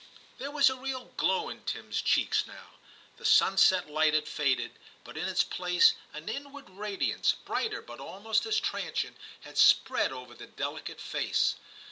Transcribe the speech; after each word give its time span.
There 0.39 0.49
was 0.49 0.67
a 0.71 0.75
real 0.75 1.13
glow 1.15 1.47
in 1.49 1.61
Tim's 1.63 2.01
cheeks 2.01 2.47
now; 2.47 2.69
the 3.17 3.23
sunset 3.23 3.87
light 3.87 4.15
had 4.15 4.27
faded, 4.27 4.71
but 5.03 5.15
in 5.15 5.29
its 5.29 5.43
place 5.43 5.93
an 6.11 6.27
inward 6.27 6.67
radiance, 6.71 7.33
brighter 7.33 7.83
but 7.83 7.99
almost 7.99 8.41
XIII 8.41 8.51
TIM 8.53 8.61
303 8.63 8.81
as 8.81 8.83
transient, 8.83 9.17
had 9.41 9.57
spread 9.59 10.11
over 10.11 10.33
the 10.33 10.47
delicate 10.47 10.99
face. 10.99 11.53